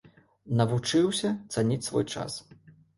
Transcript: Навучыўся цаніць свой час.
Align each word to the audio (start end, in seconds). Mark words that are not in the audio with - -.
Навучыўся 0.61 1.29
цаніць 1.53 1.87
свой 1.93 2.05
час. 2.13 2.45